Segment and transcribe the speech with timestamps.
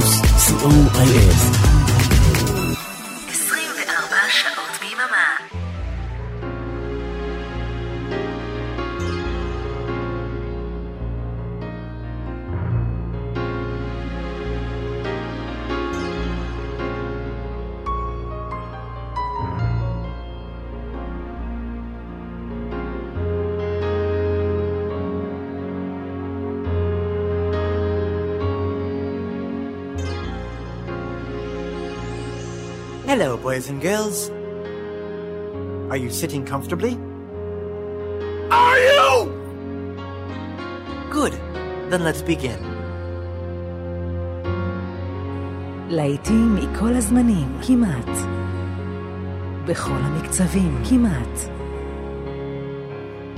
[0.00, 1.83] פלוס, co.il
[33.53, 34.29] boys and girls.
[35.91, 36.97] Are you sitting comfortably?
[38.51, 39.09] Are you?
[41.11, 41.33] Good.
[41.89, 42.59] Then let's begin.
[45.89, 48.17] להיטים מכל הזמנים, כמעט.
[49.65, 51.39] בכל המקצבים, כמעט.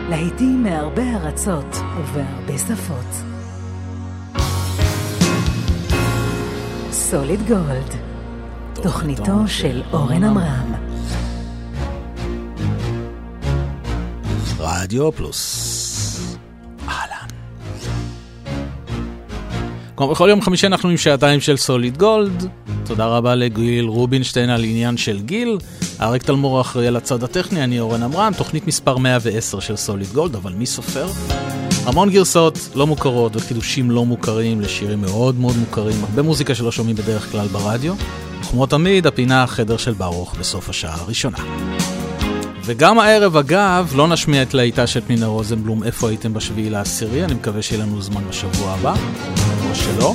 [0.09, 3.31] להיטים מהרבה ארצות ובהרבה שפות.
[6.91, 7.95] סוליד גולד.
[8.86, 10.74] תוכניתו של אורן עמרם.
[14.58, 16.36] רדיו פלוס.
[19.96, 22.48] כמו בכל יום חמישי אנחנו עם שעתיים של סוליד גולד.
[22.84, 25.58] תודה רבה לגיל רובינשטיין על עניין של גיל.
[26.00, 30.34] אריק תלמור אחראי על הצד הטכני, אני אורן עמרם, תוכנית מספר 110 של סוליד גולד,
[30.34, 31.06] אבל מי סופר?
[31.86, 36.96] המון גרסאות לא מוכרות וחידושים לא מוכרים לשירים מאוד מאוד מוכרים, הרבה מוזיקה שלא שומעים
[36.96, 37.94] בדרך כלל ברדיו.
[38.50, 41.38] כמו תמיד, הפינה החדר של ברוך בסוף השעה הראשונה.
[42.64, 47.34] וגם הערב, אגב, לא נשמיע את להיטה של פנינה רוזנבלום, איפה הייתם בשביעי לעשירי, אני
[47.34, 48.94] מקווה שיהיה לנו זמן בשבוע הבא,
[49.70, 50.14] או שלא.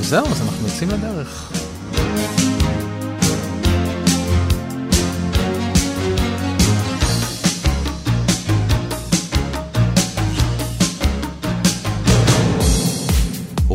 [0.00, 1.51] וזהו, אז אנחנו יוצאים לדרך.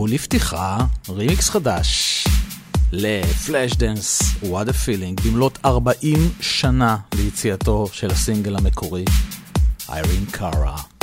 [0.10, 0.78] ולפתיחה,
[1.10, 2.24] רימיקס חדש
[2.92, 9.06] ל Flashdance, a Feeling, במלאת 40 שנה ליציאתו של הסינגל המקורי,
[9.90, 10.97] איירין קארה.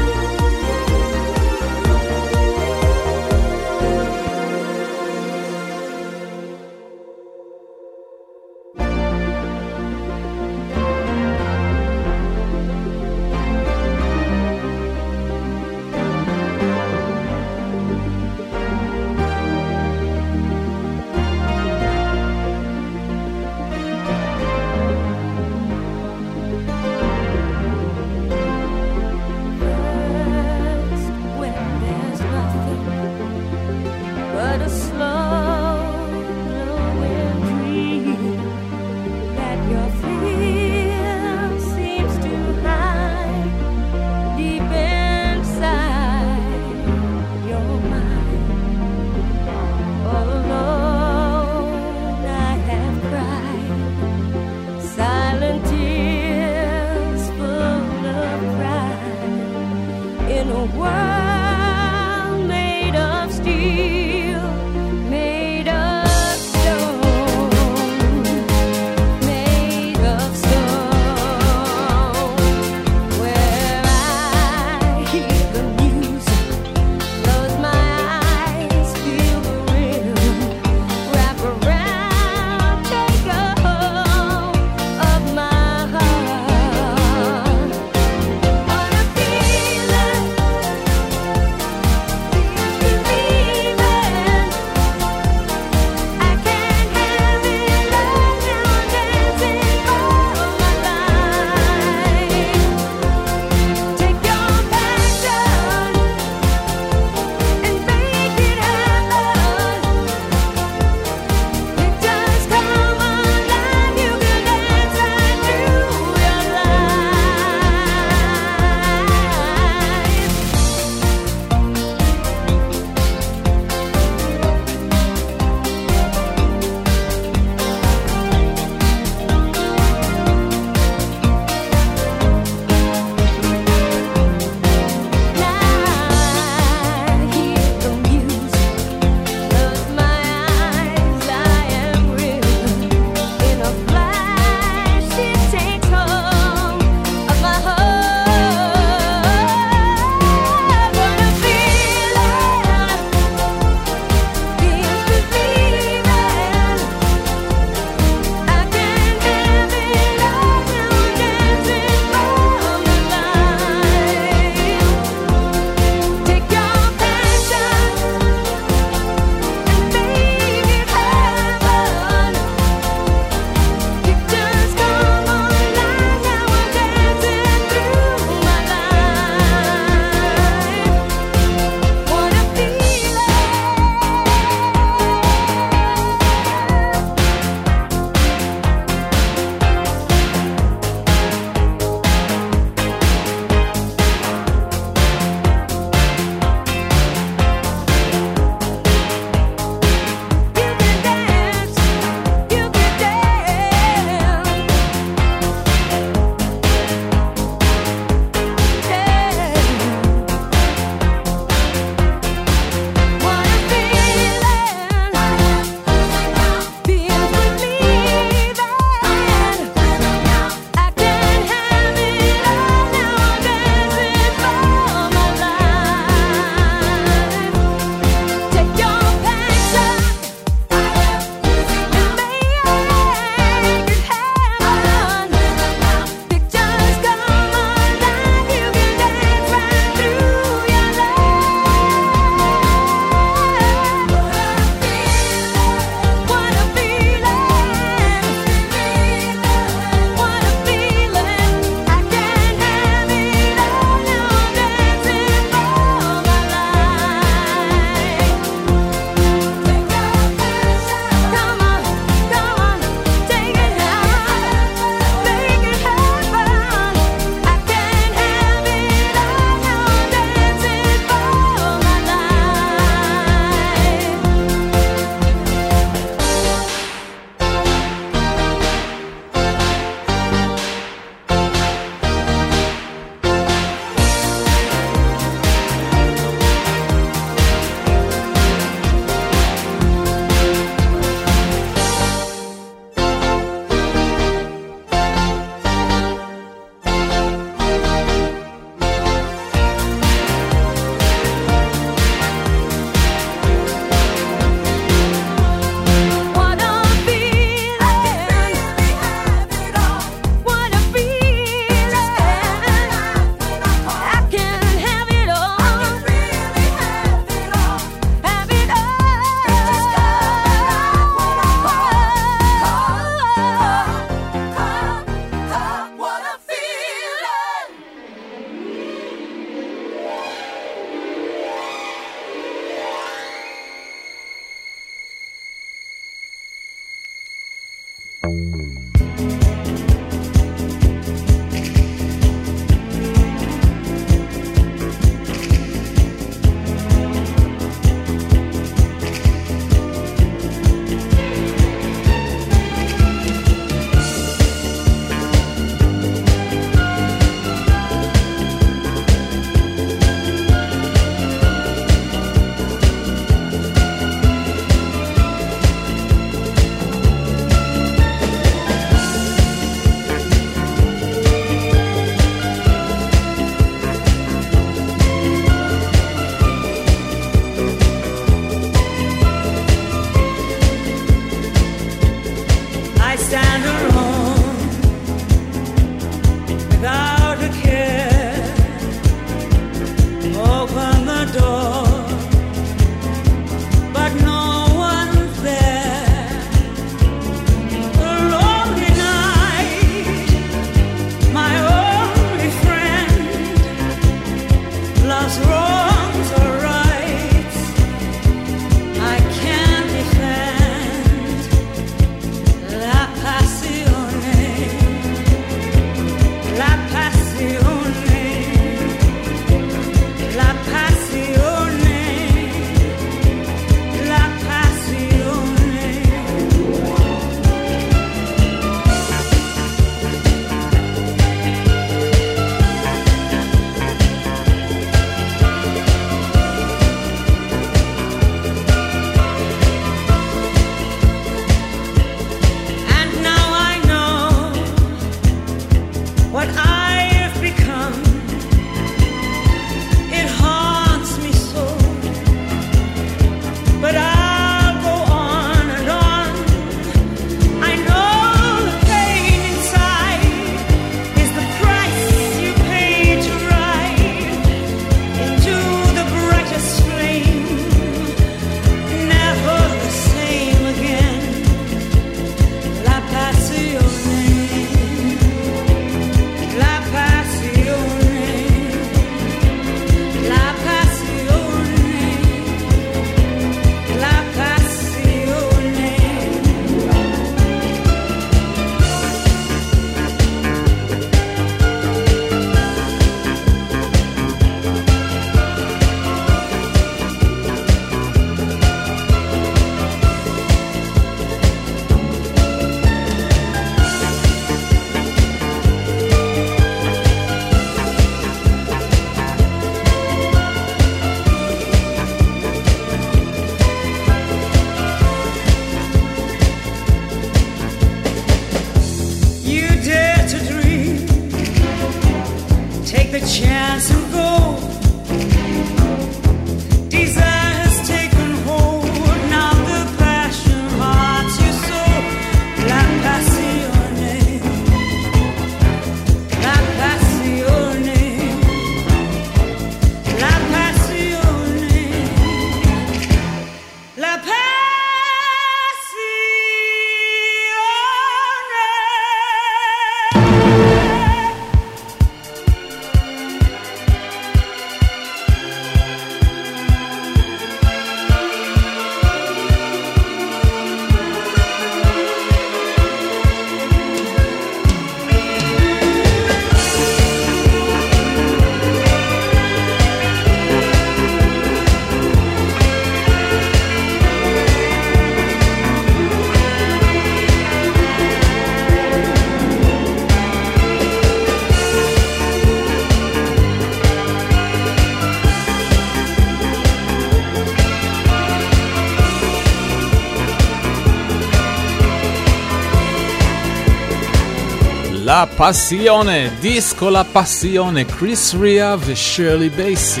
[595.26, 600.00] Passione, דיסקו La Passione, קריס ריה ושרלי בייסי.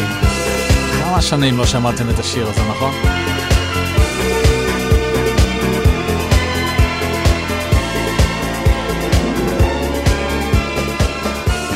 [1.02, 2.94] כמה שנים לא שמעתם את השיר הזה, נכון?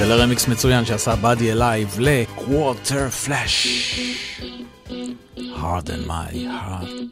[0.00, 3.66] ולרמיקס מצוין שעשה באדי אלייב לקווטר פלאש.
[5.36, 7.07] Harden my heart.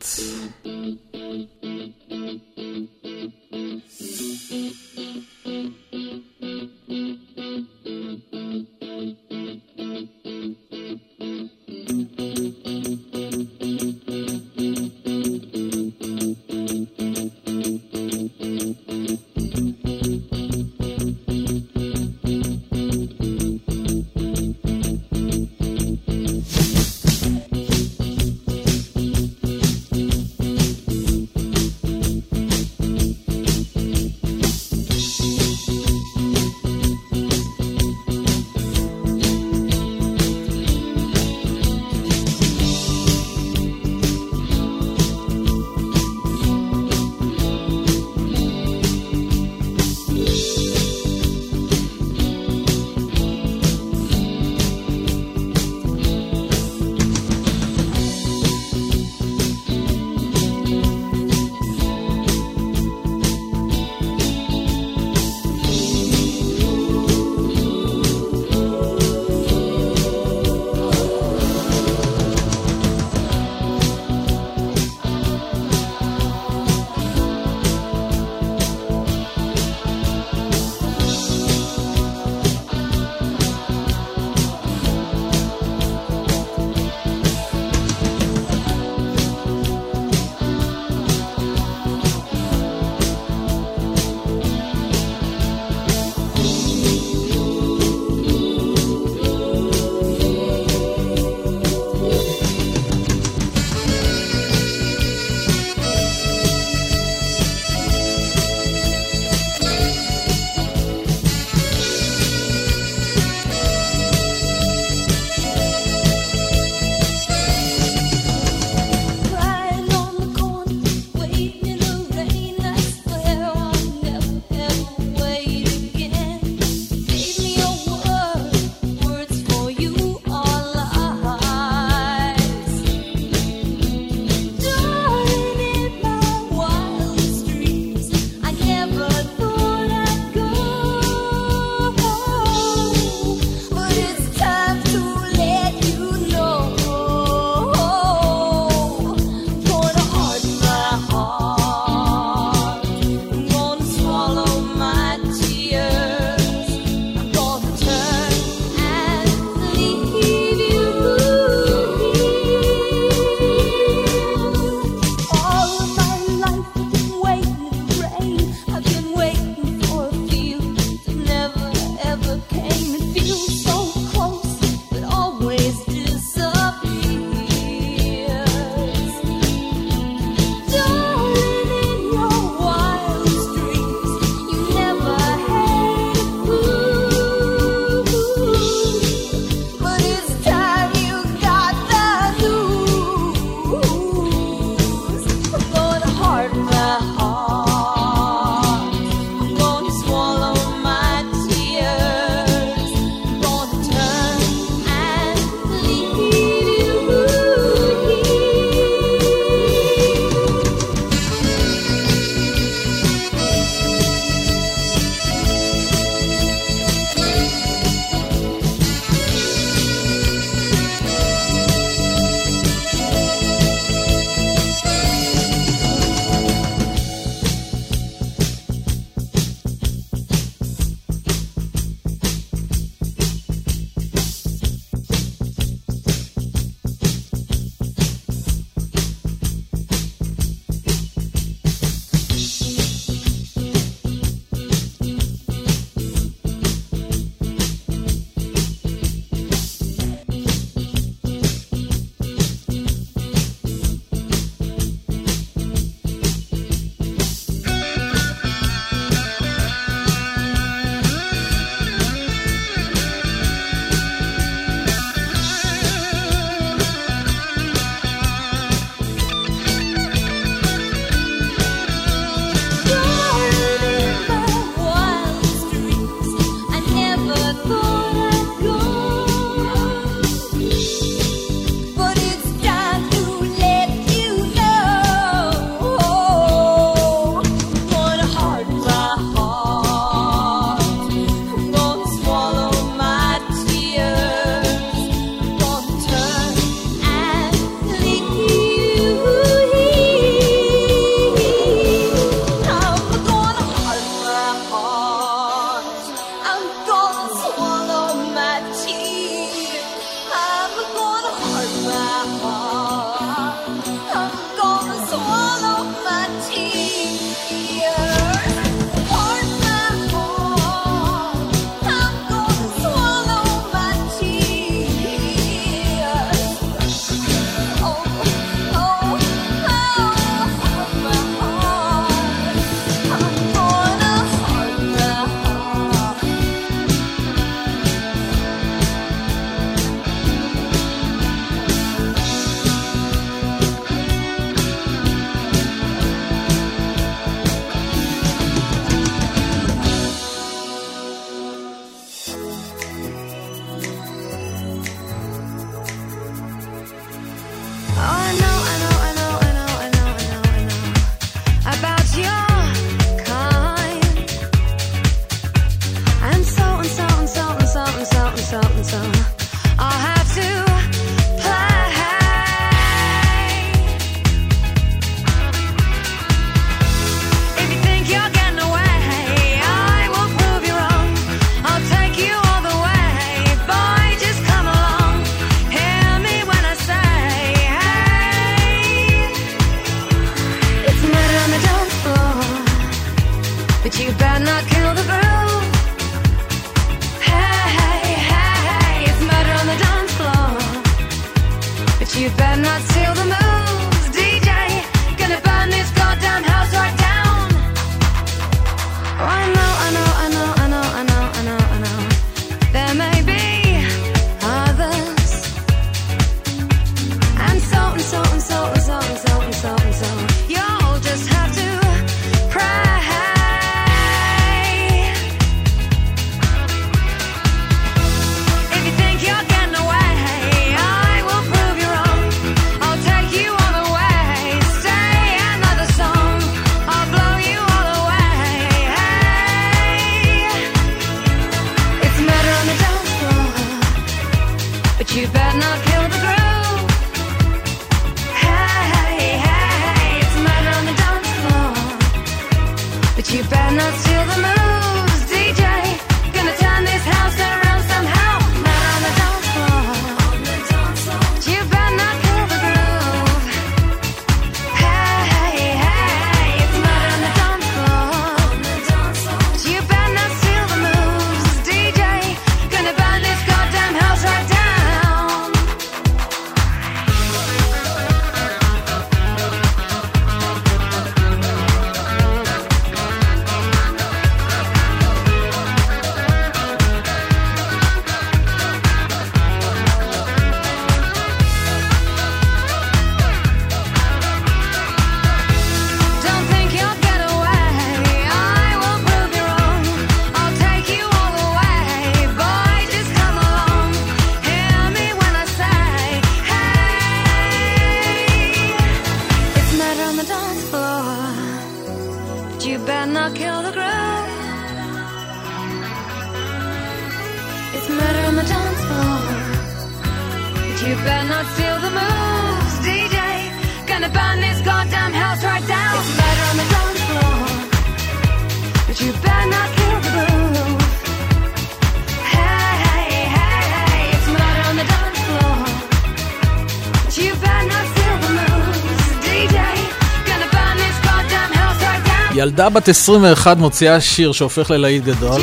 [542.46, 545.40] ילדה בת 21 מוציאה שיר שהופך ללהיט גדול.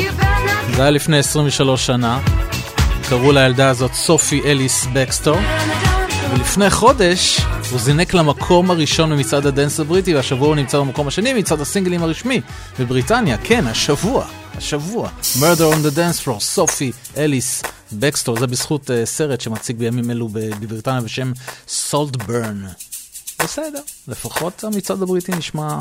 [0.76, 2.20] זה היה לפני 23 שנה.
[3.08, 5.36] קראו לילדה הזאת סופי אליס בקסטור.
[6.34, 7.40] ולפני חודש
[7.70, 12.40] הוא זינק למקום הראשון במצעד הדנס הבריטי, והשבוע הוא נמצא במקום השני במצעד הסינגלים הרשמי
[12.78, 13.36] בבריטניה.
[13.44, 15.08] כן, השבוע, השבוע.
[15.36, 17.62] Murder on the Dance Floor, סופי אליס
[17.92, 18.38] בקסטור.
[18.38, 21.32] זה בזכות אה, סרט שמציג בימים אלו בבריטניה בשם
[21.68, 22.64] Saltburn.
[23.44, 25.78] בסדר, לפחות המצעד הבריטי נשמע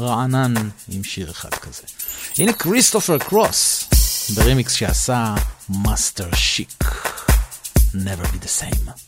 [0.00, 0.54] רענן
[0.88, 1.82] עם שיר אחד כזה.
[2.38, 3.88] הנה כריסטופר קרוס,
[4.34, 5.34] ברימיקס שעשה
[5.68, 6.84] מאסטר שיק.
[7.94, 9.05] Never be the same.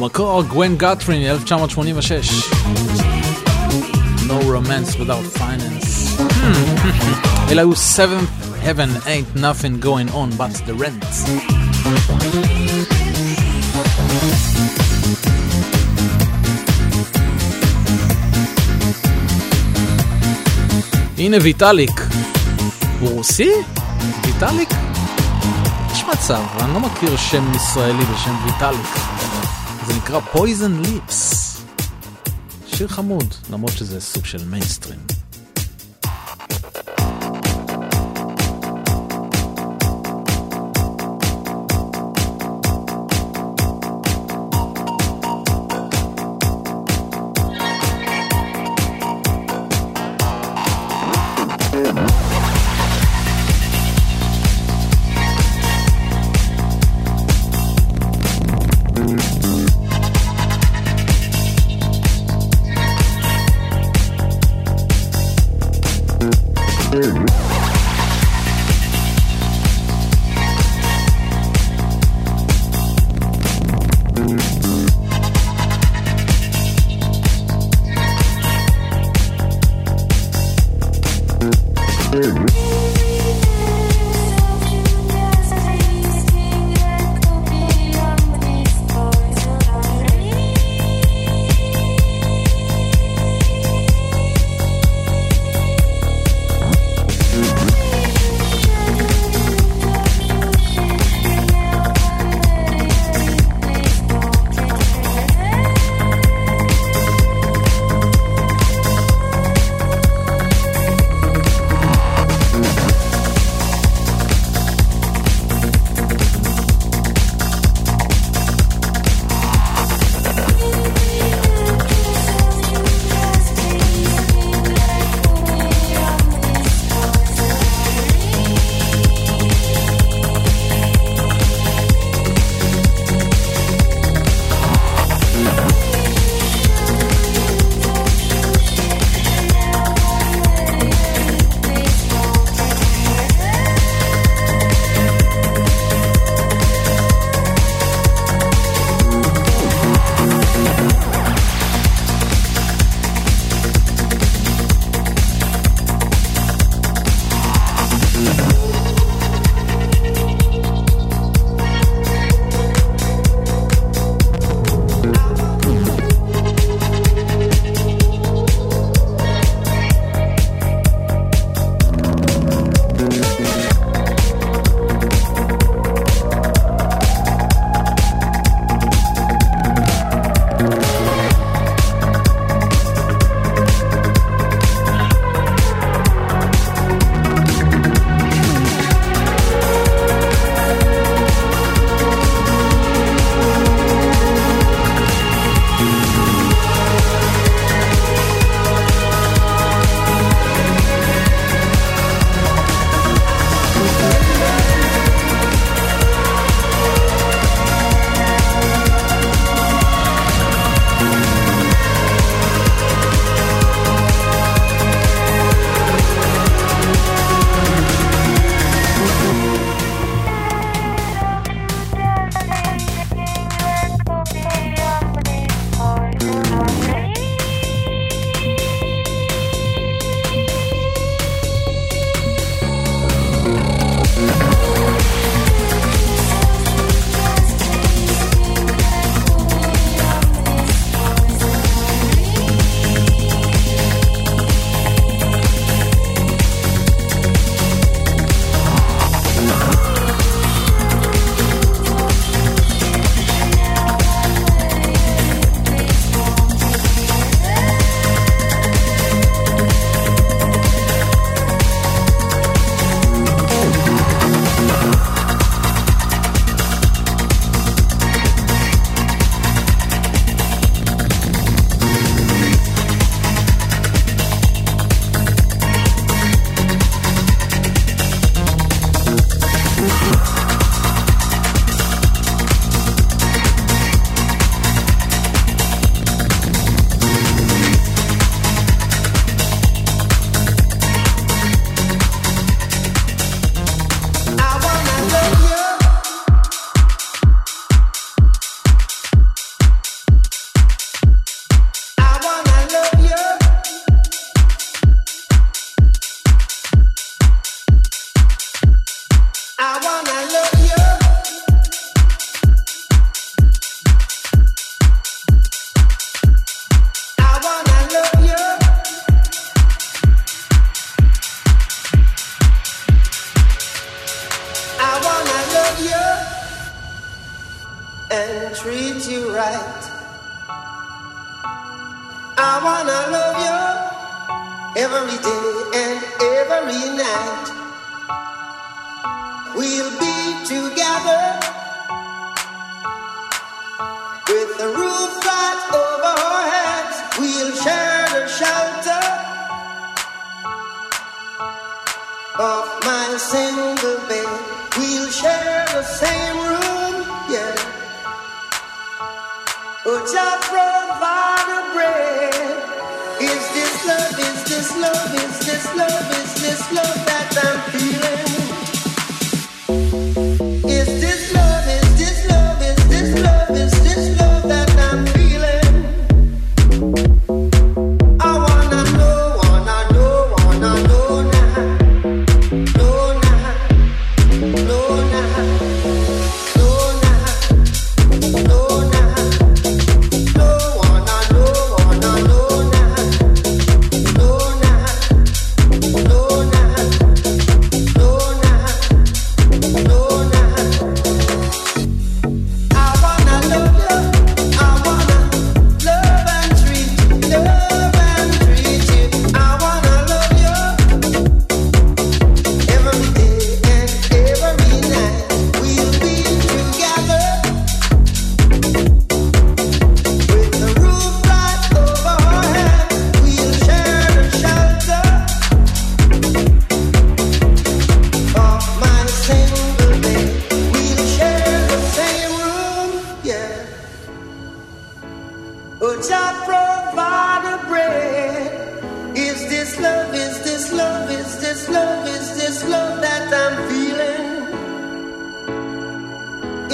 [0.00, 2.30] במקור גווין גטרין, 1986.
[4.28, 6.22] No romance without finance.
[7.50, 11.30] אלה היו 7th heaven ain't nothing going on but the rent.
[21.18, 22.00] הנה ויטאליק.
[23.00, 23.50] הוא רוסי?
[24.24, 24.70] ויטאליק?
[25.92, 29.17] יש מצב, אני לא מכיר שם ישראלי בשם ויטאליק.
[30.08, 31.60] זה נקרא Poison Lips.
[32.66, 35.17] שיר חמוד, למרות שזה סוג של מיינסטרים.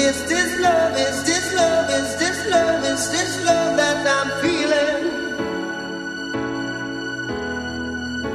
[0.07, 5.03] It's this love, it's this love, it's this love, it's this love that I'm feeling.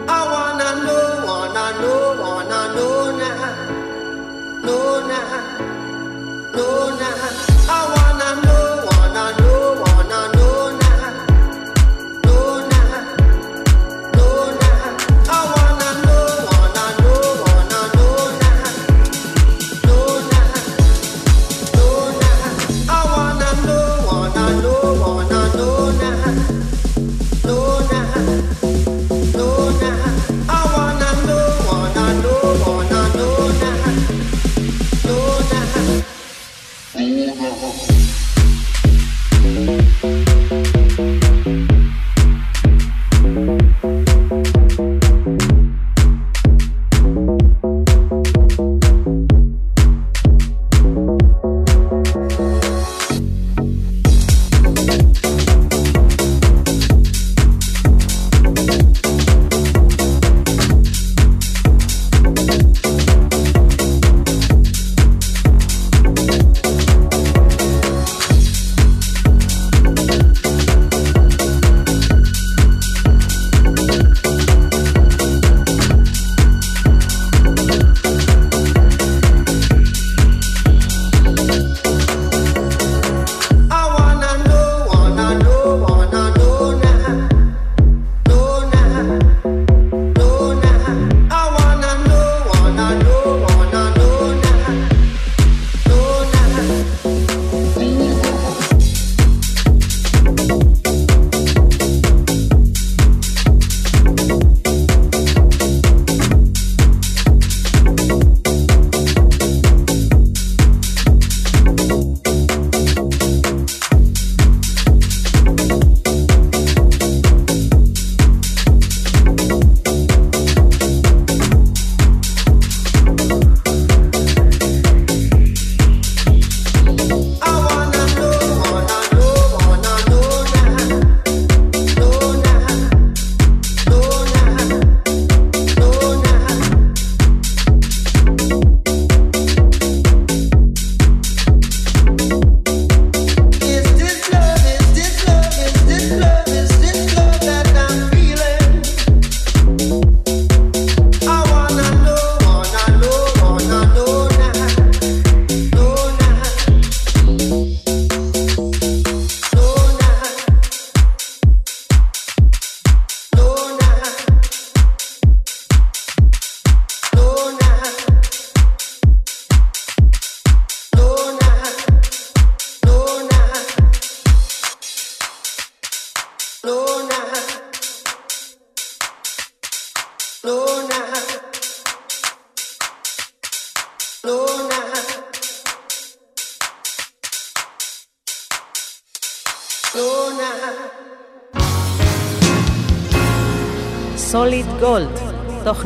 [0.10, 7.49] I wanna know, wanna know, wanna know now, know now, know now.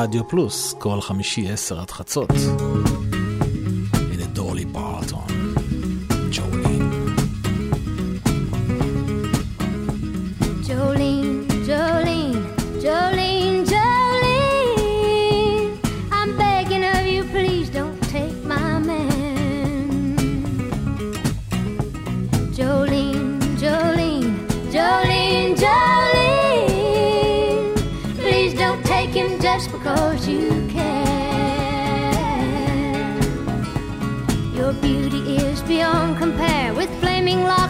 [0.00, 2.30] ברדיו פלוס, כל חמישי עשר עד חצות.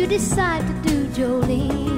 [0.00, 1.89] You decide to do, Jolene.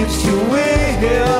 [0.00, 1.39] lives to will.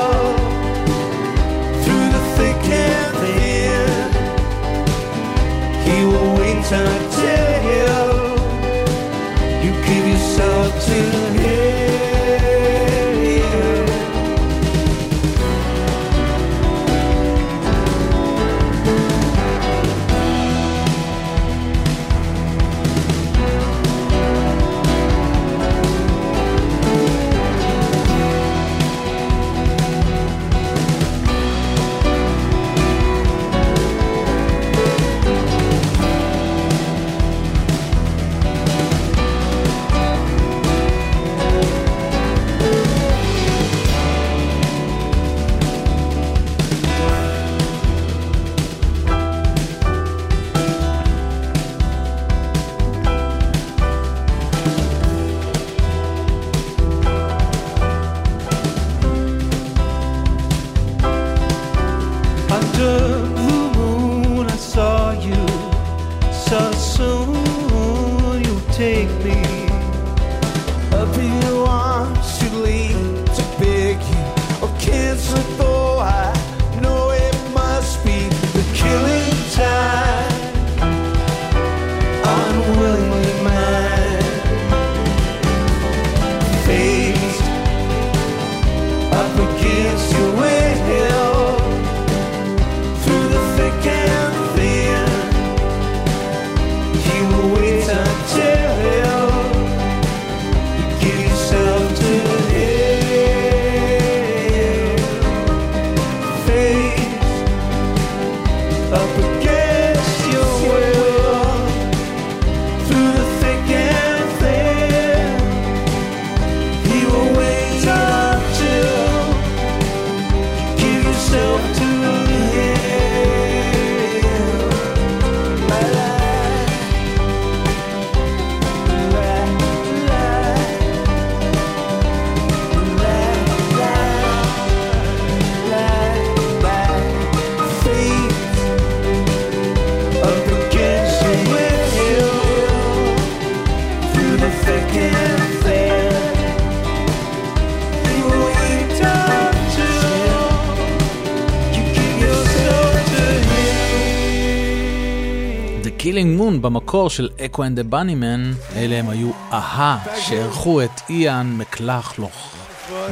[156.71, 162.55] במקור של אקו אנד דה בנימן, אלה הם היו אהה, שאירחו את איאן מקלחלוך,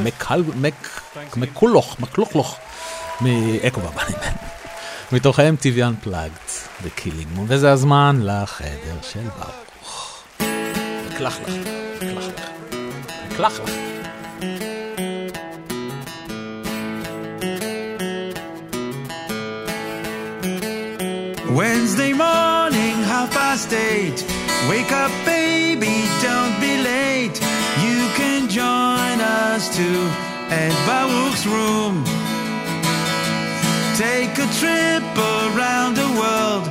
[0.02, 0.42] מקל...
[0.56, 1.00] מק...
[1.36, 2.56] מקולוך, מקלוכלוך,
[3.20, 4.32] מאקו בבנימן.
[5.12, 6.50] מתוך ה-MTV Unplugged,
[6.82, 10.22] וקילינג מון, וזה הזמן לחדר של ברוך.
[11.06, 11.38] מקלחלך,
[12.02, 12.48] מקלחלך,
[13.30, 13.70] מקלחלך.
[21.58, 22.89] Wednesday morning,
[23.20, 24.18] half past eight.
[24.70, 25.96] Wake up, baby,
[26.26, 27.36] don't be late.
[27.86, 30.00] You can join us too
[30.62, 31.94] at Baruch's room.
[34.04, 35.04] Take a trip
[35.36, 36.64] around the world.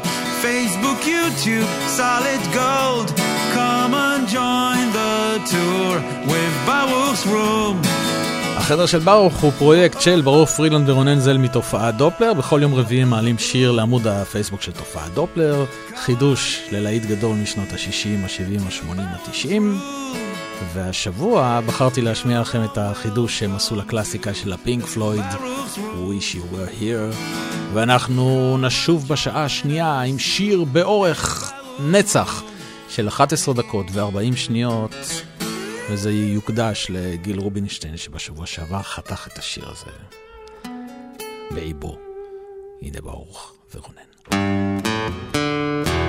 [0.45, 1.69] Facebook, YouTube,
[2.01, 3.07] solid gold.
[3.57, 5.17] Come and join the
[5.53, 5.93] tour
[6.31, 7.77] with Baruch's room.
[8.57, 12.33] החדר של ברוך הוא פרויקט של ברוך פרילנד ורונן זל מתופעת דופלר.
[12.33, 15.65] בכל יום רביעי הם מעלים שיר לעמוד הפייסבוק של תופעת דופלר.
[16.09, 19.61] חידוש ללהיט גדול משנות ה-60, ה-70, ה-80, ה-90.
[20.73, 25.25] והשבוע בחרתי להשמיע לכם את החידוש שהם עשו לקלאסיקה של הפינק פלויד,
[25.75, 27.15] Wish You Were Here.
[27.73, 32.43] ואנחנו נשוב בשעה השנייה עם שיר באורך נצח
[32.89, 34.95] של 11 דקות ו-40 שניות.
[35.91, 39.91] וזה יוקדש לגיל רובינשטיין שבשבוע שעבר חתך את השיר הזה
[41.51, 41.97] באיבו.
[42.81, 44.08] הנה ברוך ורונן.
[44.25, 46.08] Thank you.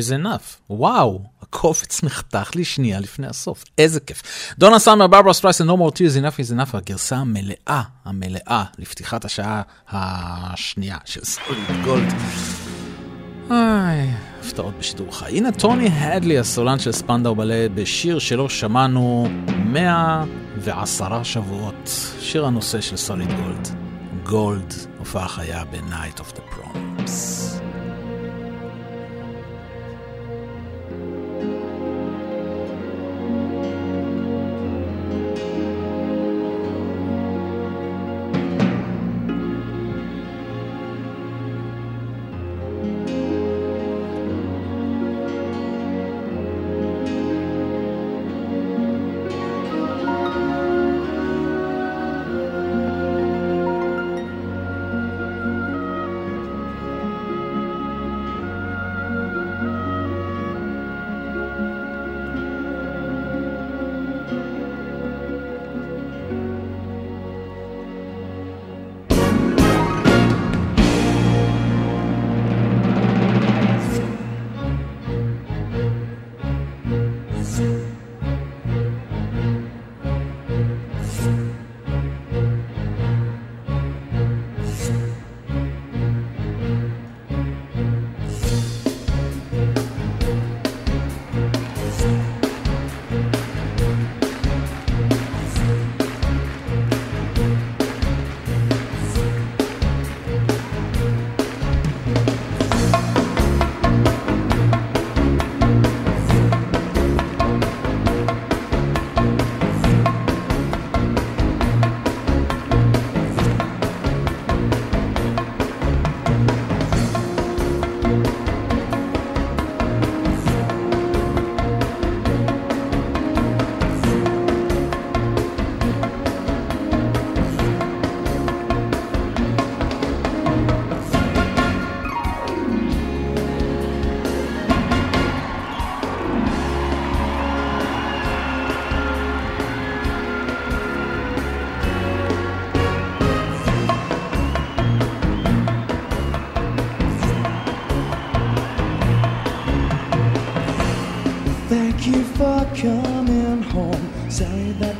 [0.00, 0.70] Is enough.
[0.70, 3.64] וואו, הקובץ נחתך לי שנייה לפני הסוף.
[3.78, 4.22] איזה כיף.
[4.58, 9.62] דונה סאמר, ברברה סטרייסנד, No more tears enough is enough, הגרסה המלאה, המלאה, לפתיחת השעה
[9.88, 12.12] השנייה של סוליד גולד.
[13.50, 14.10] איי,
[14.40, 15.36] הפתעות בשידור חי.
[15.36, 19.28] הנה טוני הדלי, הסולן של ספנדאו בלה, בשיר שלו שמענו
[19.64, 21.90] 110 שבועות.
[22.20, 23.68] שיר הנושא של סוליד גולד.
[24.22, 27.57] Gold, הופעה חיה ב-Night of the Proms.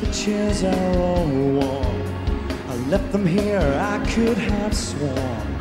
[0.09, 2.03] The chairs are all warm.
[2.67, 5.59] I left them here, I could have sworn.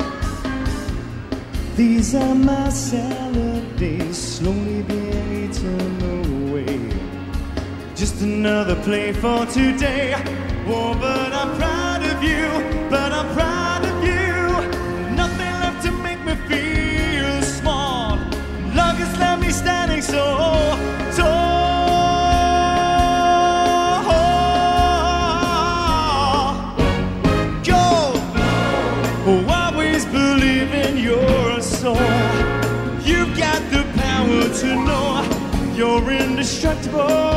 [1.76, 6.80] These are my salad days, slowly being eaten away.
[7.94, 10.14] Just another play for today.
[10.66, 12.77] Oh, but I'm proud of you,
[37.00, 37.27] Oh.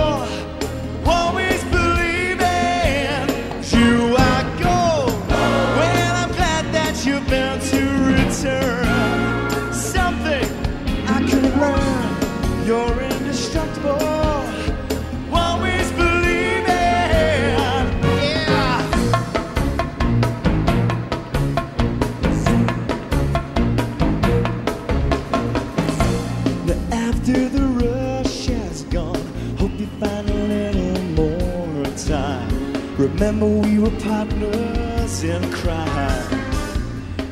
[33.22, 36.40] Remember we were partners in crime.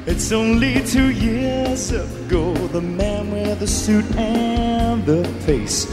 [0.06, 5.88] It's only two years ago, the man with the suit and the face.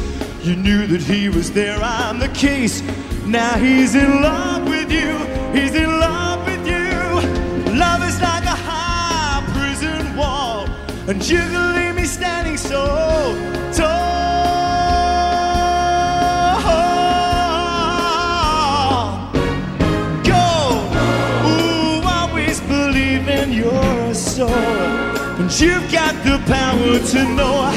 [0.45, 2.83] You knew that he was there on the case.
[3.25, 5.17] Now he's in love with you.
[5.59, 7.73] He's in love with you.
[7.73, 10.69] Love is like a high prison wall,
[11.09, 11.66] and you
[26.27, 27.71] the power to know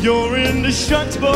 [0.00, 1.28] you're indestructible.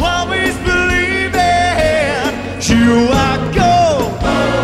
[0.00, 3.08] Always believe in you.
[3.12, 3.76] are go.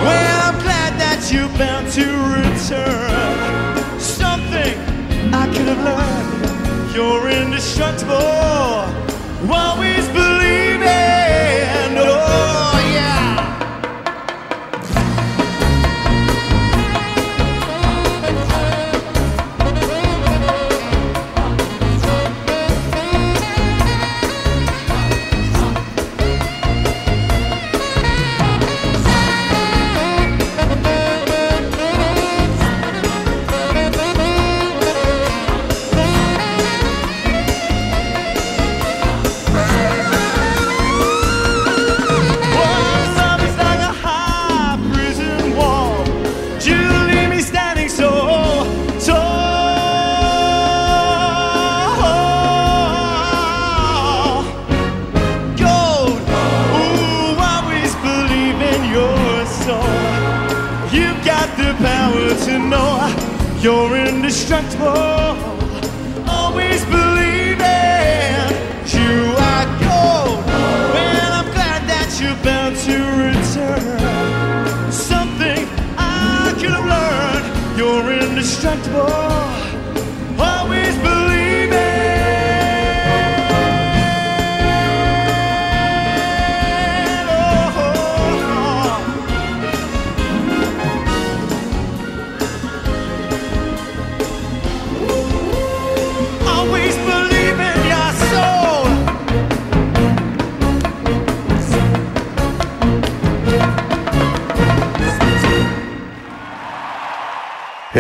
[0.06, 4.00] Well, I'm glad that you're bound to return.
[4.00, 4.74] Something
[5.34, 6.94] I could have learned.
[6.94, 8.16] You're indestructible.
[9.52, 9.91] Always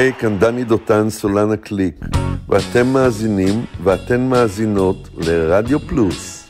[0.02, 1.94] היי, כאן דני דותן, סולן הקליק,
[2.48, 6.41] ואתם מאזינים ואתן מאזינות לרדיו פלוס.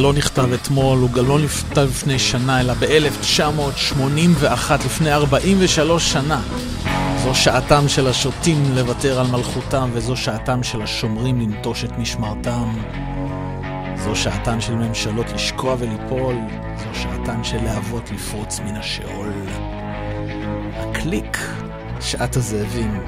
[0.00, 6.40] לא נכתב אתמול, הוא גם לא נכתב לפני שנה, אלא ב-1981, לפני 43 שנה.
[7.24, 12.74] זו שעתם של השוטים לוותר על מלכותם, וזו שעתם של השומרים לנטוש את משמרתם.
[14.04, 16.36] זו שעתן של ממשלות לשקוע וליפול,
[16.76, 19.32] זו שעתן של להבות לפרוץ מן השאול.
[20.76, 21.38] הקליק,
[22.00, 23.00] שעת הזאבים,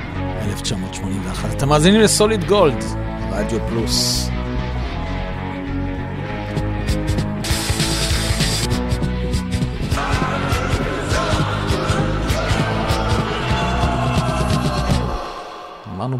[0.42, 1.50] 1981.
[1.50, 2.84] אתם מאזינים לסוליד גולד,
[3.30, 4.31] רדיו פלוס.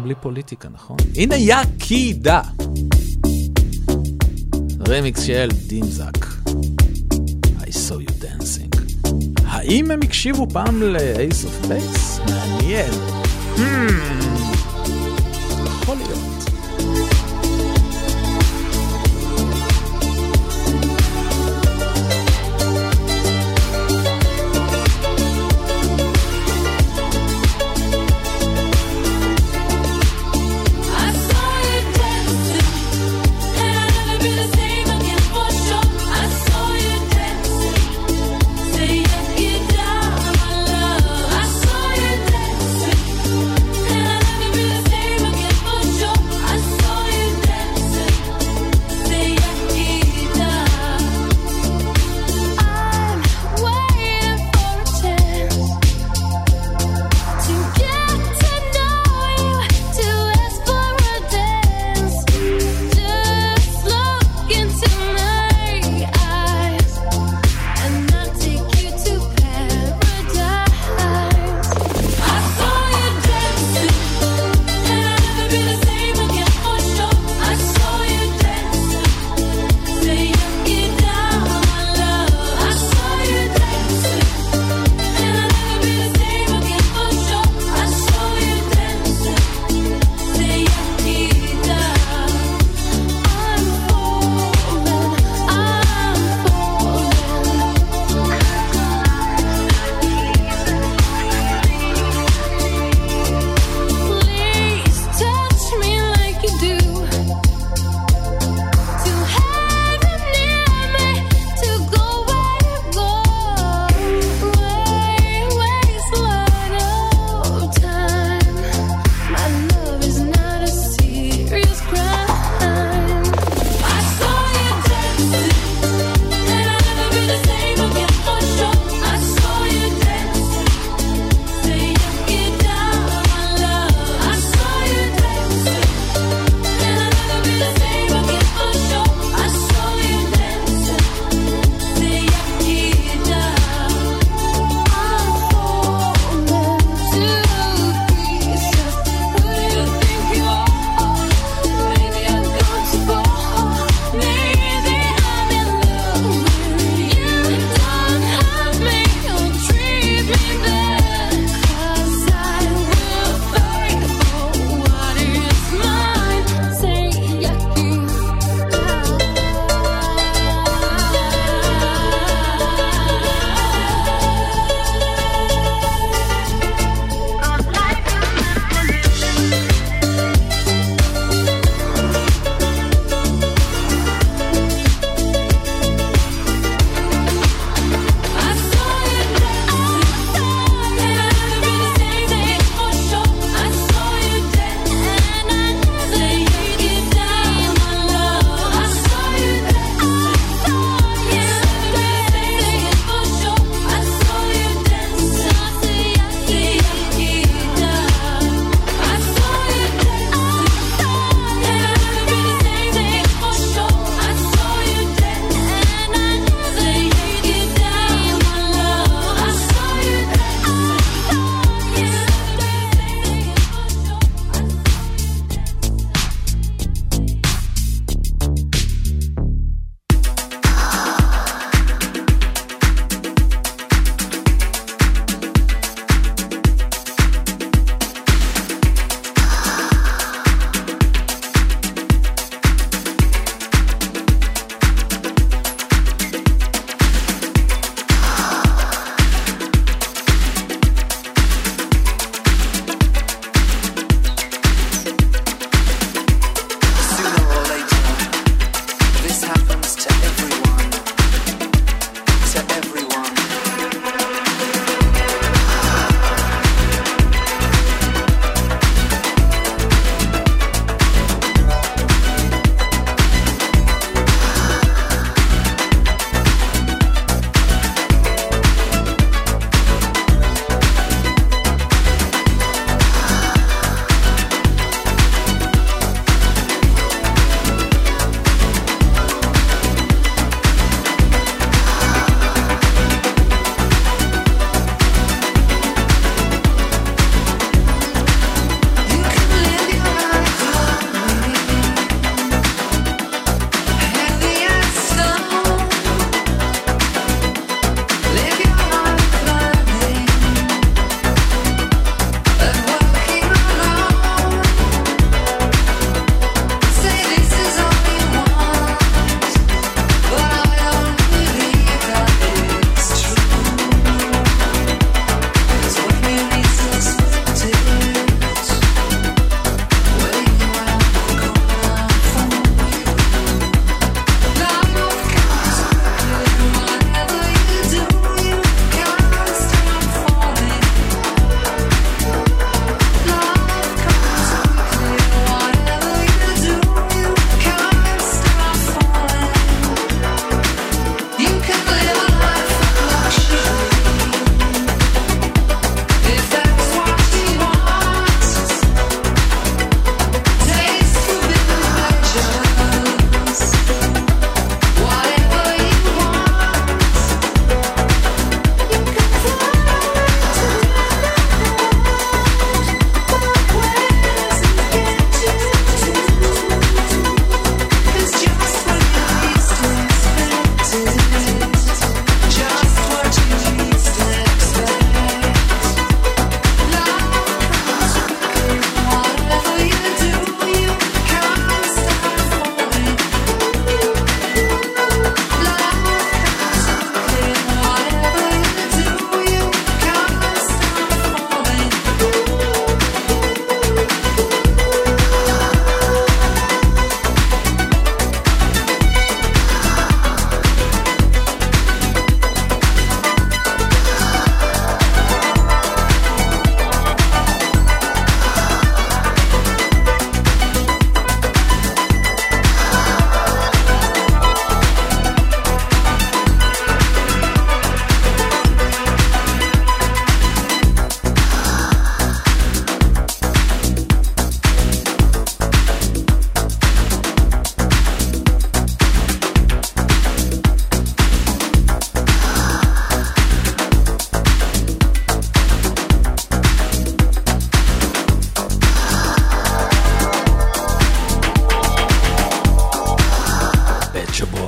[0.03, 0.97] בלי פוליטיקה, נכון?
[1.15, 2.41] הנה יקידה!
[4.87, 6.17] רמיקס של דימזק.
[7.59, 8.81] I saw you dancing.
[9.45, 12.31] האם הם הקשיבו פעם ל-Ace of Base?
[12.31, 12.91] מעניין.
[13.55, 13.61] Hmm.
[15.81, 16.32] יכול להיות.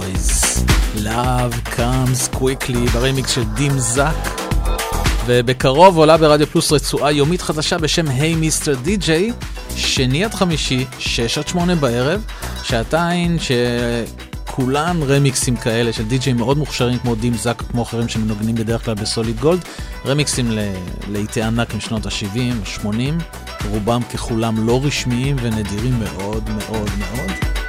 [0.05, 0.65] Boys.
[0.95, 4.41] Love comes quickly ברמיקס של דים זאק.
[5.25, 9.31] ובקרוב עולה ברדיו פלוס רצועה יומית חדשה בשם Hey Mister DJ,
[9.75, 12.21] שני עד חמישי, שש עד שמונה בערב,
[12.63, 18.85] שעתיים שכולן רמיקסים כאלה של די-ג'יי מאוד מוכשרים כמו דים זאק, כמו אחרים שמנוגנים בדרך
[18.85, 19.65] כלל בסוליד גולד,
[20.05, 20.51] רמיקסים
[21.07, 23.23] ללהיטי ענק משנות ה-70, ה-80,
[23.69, 27.64] רובם ככולם לא רשמיים ונדירים מאוד מאוד מאוד.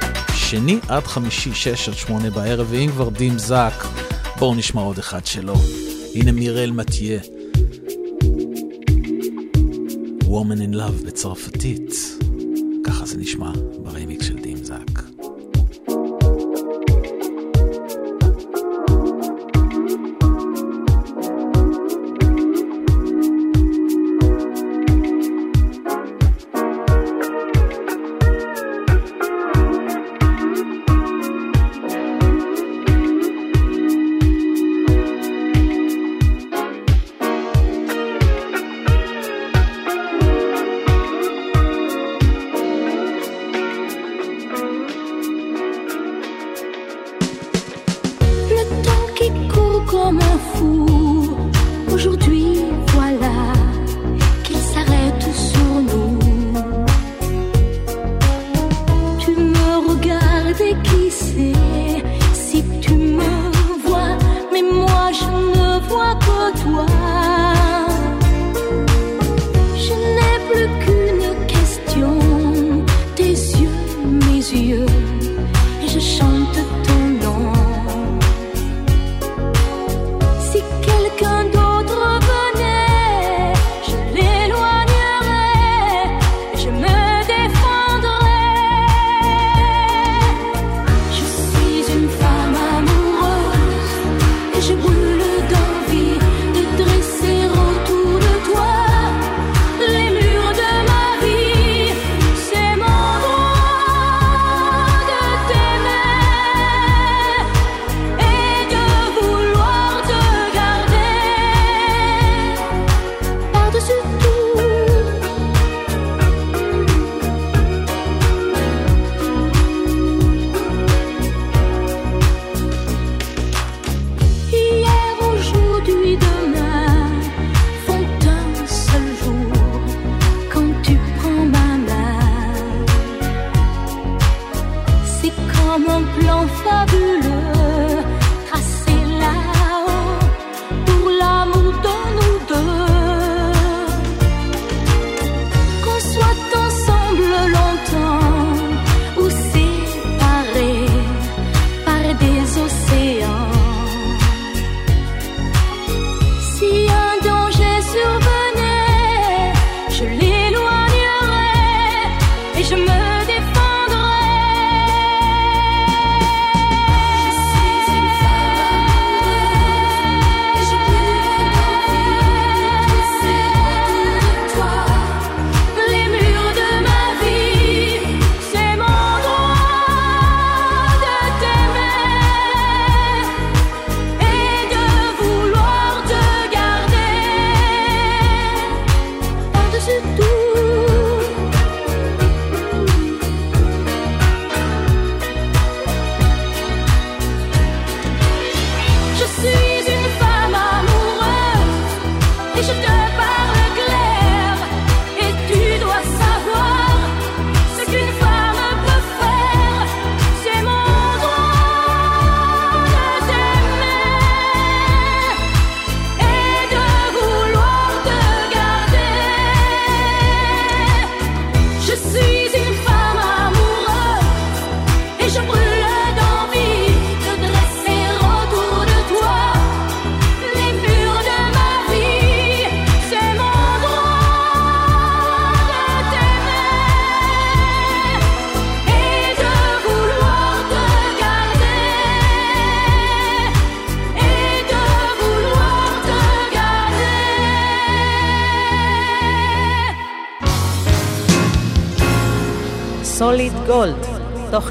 [0.49, 3.83] שני עד חמישי, שש עד שמונה בערב, ואם כבר דים זק,
[4.39, 5.55] בואו נשמע עוד אחד שלו.
[6.15, 7.19] הנה מירל מתיה.
[10.23, 11.91] Woman in Love בצרפתית.
[12.83, 13.51] ככה זה נשמע
[13.83, 14.46] ברמיק של דים.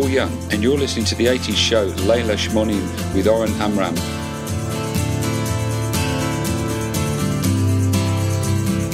[0.00, 2.84] Paul Young, and you're listening to the 80s show לילה שמונים
[3.14, 3.94] with Oren Amram.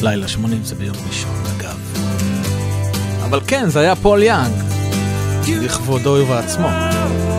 [0.03, 1.79] לילה 80 זה ביום ראשון, אגב.
[3.25, 4.55] אבל כן, זה היה פול יאנג,
[5.49, 6.69] לכבודו ובעצמו.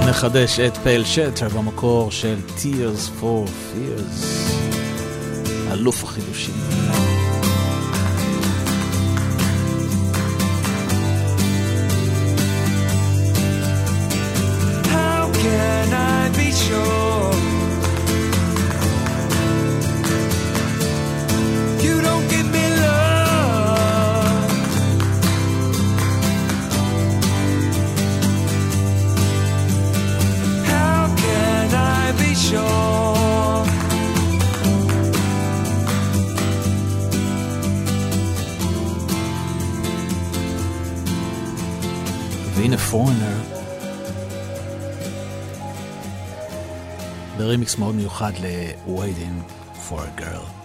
[0.09, 4.25] נחדש את Pale Shelter במקור של Tears for Fears,
[5.71, 6.55] אלוף החידושים.
[47.79, 49.51] מאוד מיוחד ל-Waiting
[49.89, 50.64] for a Girl.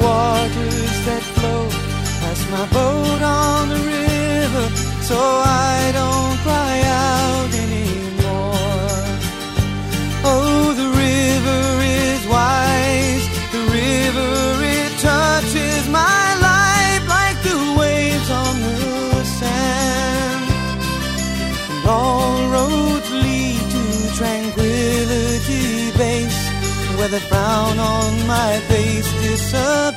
[0.00, 1.68] waters that flow
[2.20, 4.66] past my boat on the river
[5.10, 9.04] so I don't cry out anymore.
[10.32, 11.62] Oh, the river
[12.04, 13.24] is wise,
[13.56, 14.32] the river
[14.78, 20.44] it touches my life like the waves on the sand.
[21.72, 23.82] And all roads lead to
[24.20, 26.40] tranquility base
[26.98, 29.89] where the frown on my face disappears.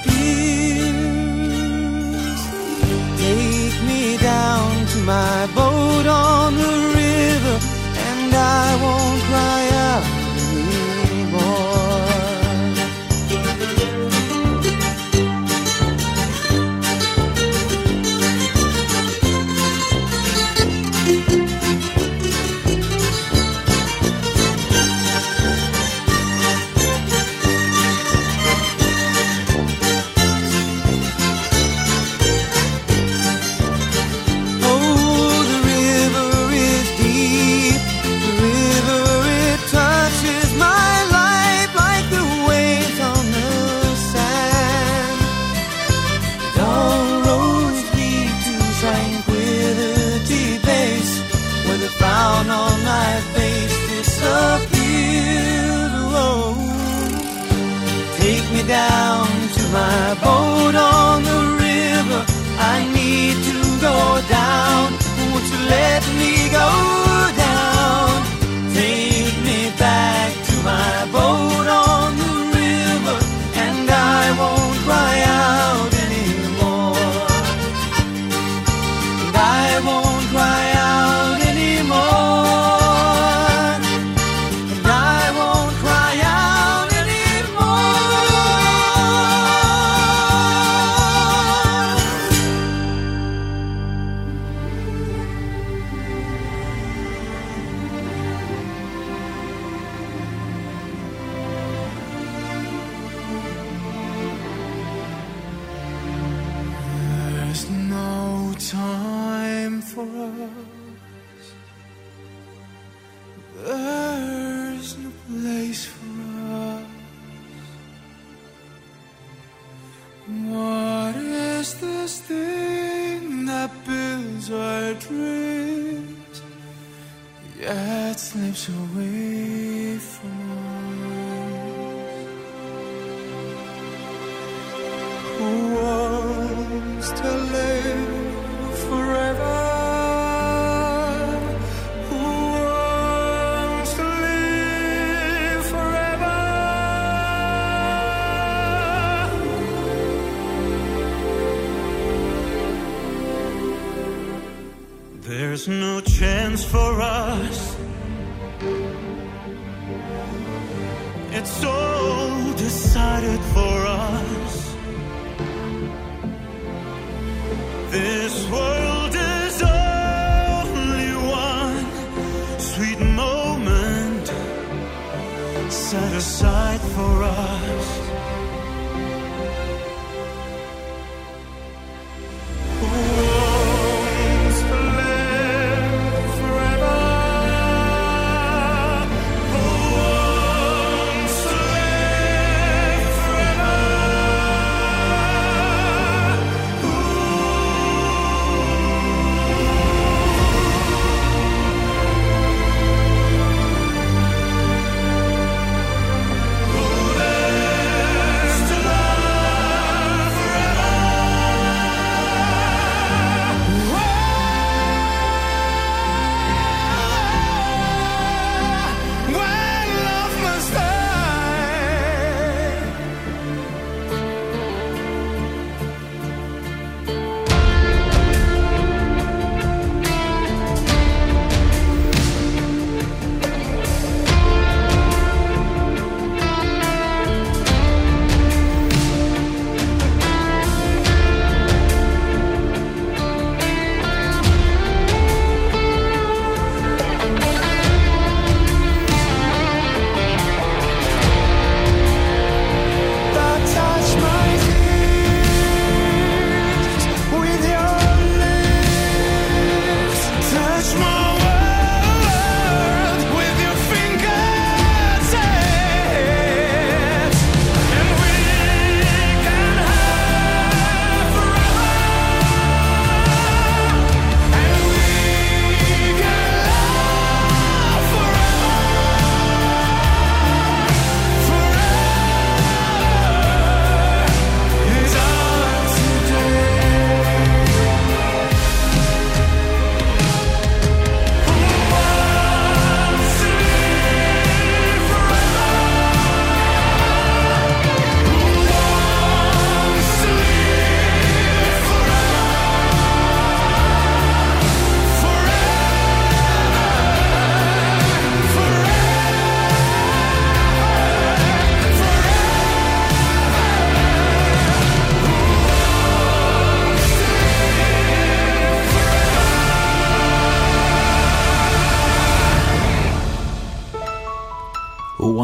[5.05, 7.55] my boat on the river
[8.07, 8.82] and I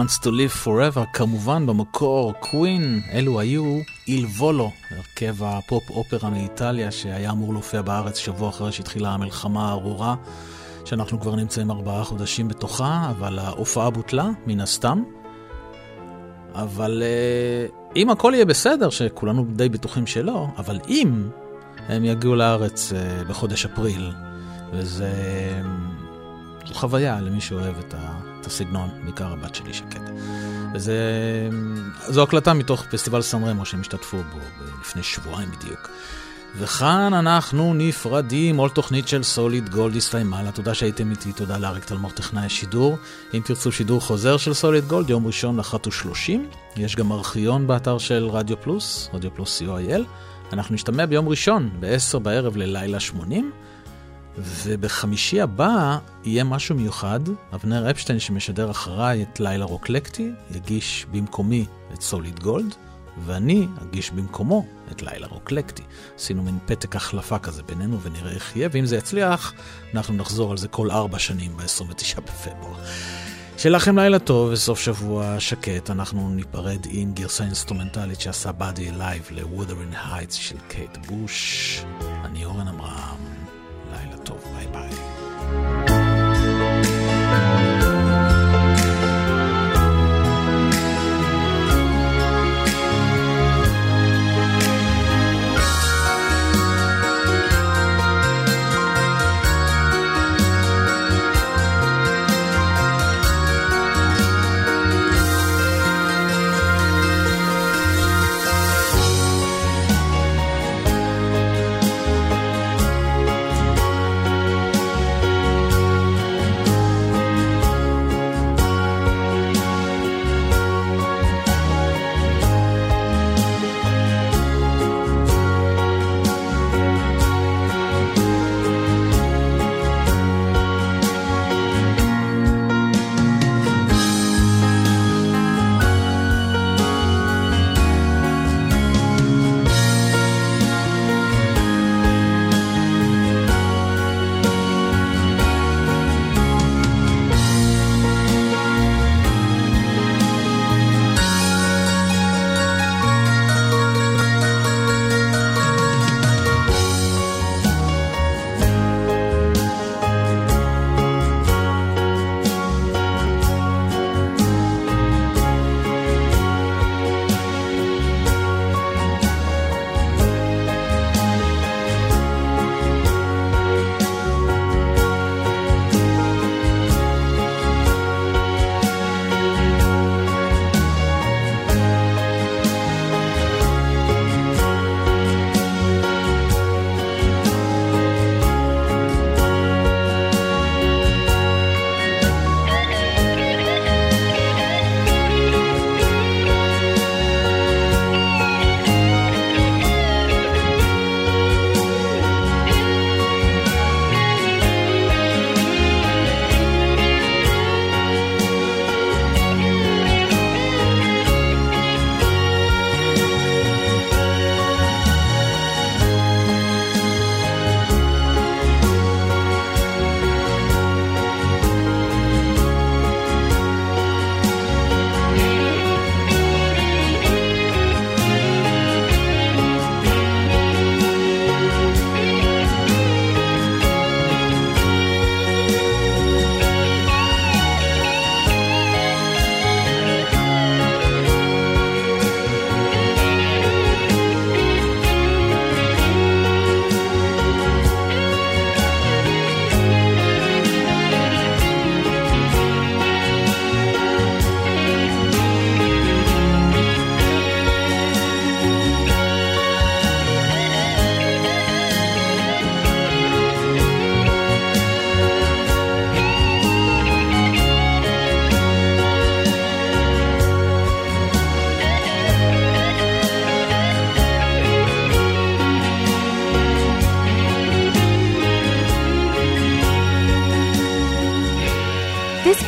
[0.10, 6.92] Wants to Live Forever, כמובן במקור קווין, אלו היו איל וולו, הרכב הפופ אופרה מאיטליה
[6.92, 10.16] שהיה אמור להופיע בארץ שבוע אחרי שהתחילה המלחמה הארורה,
[10.86, 15.04] שאנחנו כבר נמצאים ארבעה חודשים בתוכה, אבל ההופעה בוטלה, מן הסתם.
[16.54, 21.30] אבל אה, אם הכל יהיה בסדר, שכולנו די בטוחים שלא, אבל אם
[21.88, 24.12] הם יגיעו לארץ אה, בחודש אפריל,
[24.74, 25.06] וזה...
[25.06, 25.62] אה,
[26.74, 28.29] חוויה למי שאוהב את ה...
[28.42, 30.00] את הסגנון, בעיקר הבת שלי שקד.
[30.74, 31.00] וזה,
[32.08, 34.40] זו הקלטה מתוך פסטיבל סן רמו שהם השתתפו בו
[34.82, 35.90] לפני שבועיים בדיוק.
[36.58, 41.86] וכאן אנחנו נפרדים, עוד תוכנית של סוליד גולד הסתיימה לה, תודה שהייתם איתי, תודה לאריק
[41.86, 42.98] תלמור טכנאי השידור.
[43.34, 47.98] אם תרצו שידור חוזר של סוליד גולד, יום ראשון לאחת ושלושים, יש גם ארכיון באתר
[47.98, 50.02] של רדיו פלוס, רדיו פלוס co.il.
[50.54, 53.52] אנחנו נשתמע ביום ראשון, ב-10 בערב ללילה 80,
[54.44, 57.20] ובחמישי הבא יהיה משהו מיוחד,
[57.54, 62.76] אבנר אפשטיין שמשדר אחריי את לילה רוקלקטי, יגיש במקומי את סוליד גולד.
[63.26, 65.84] ואני אגיש במקומו את לילה רוקלקטי.
[66.16, 69.54] עשינו מין פתק החלפה כזה בינינו ונראה איך יהיה, ואם זה יצליח,
[69.94, 72.80] אנחנו נחזור על זה כל ארבע שנים ב-29 בפברואר.
[73.58, 79.28] שיהיה לכם לילה טוב וסוף שבוע שקט, אנחנו ניפרד עם גרסה אינסטרומנטלית שעשה באדי לייב
[79.32, 81.82] ל-Wuthering Heights של קייט בוש.
[82.26, 83.18] אני אורן עמרם,
[83.92, 85.89] לילה טוב, ביי ביי.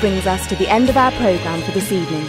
[0.01, 2.25] brings us to the end of our programme for this evening.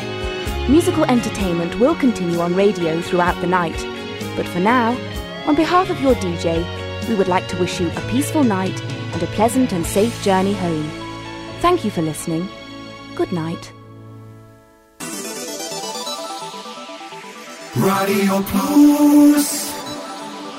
[0.69, 3.77] Musical entertainment will continue on radio throughout the night,
[4.35, 4.91] but for now,
[5.47, 6.65] on behalf of your DJ,
[7.07, 8.77] we would like to wish you a peaceful night
[9.13, 10.89] and a pleasant and safe journey home.
[11.61, 12.49] Thank you for listening.
[13.15, 13.71] Good night.
[17.77, 19.73] רדיו פלוס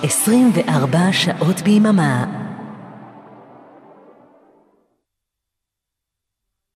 [0.02, 2.41] 24 שעות ביממה